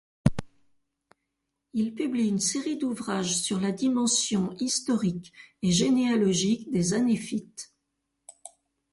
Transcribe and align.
Il 1.75 1.93
publie 1.93 2.27
une 2.27 2.39
série 2.39 2.75
d'ouvrages 2.75 3.35
sur 3.37 3.59
la 3.59 3.71
dimension 3.71 4.51
historique 4.59 5.31
et 5.61 5.71
généalogique 5.71 6.71
des 6.71 6.95
hanéfites. 6.95 7.71